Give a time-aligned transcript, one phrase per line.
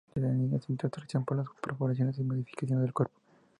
[0.15, 3.13] Desde niño sintió atracción por las perforaciones y las modificaciones del cuerpo.